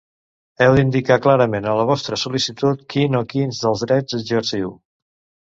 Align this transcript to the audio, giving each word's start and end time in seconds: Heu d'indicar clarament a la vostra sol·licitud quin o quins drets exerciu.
Heu 0.67 0.77
d'indicar 0.77 1.17
clarament 1.25 1.67
a 1.71 1.75
la 1.81 1.85
vostra 1.89 2.19
sol·licitud 2.21 2.81
quin 2.95 3.19
o 3.21 3.23
quins 3.35 3.61
drets 3.93 4.19
exerciu. 4.23 4.75